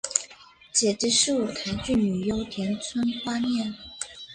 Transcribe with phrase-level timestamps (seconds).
[0.71, 3.71] 姐姐是舞台剧女优田村花恋。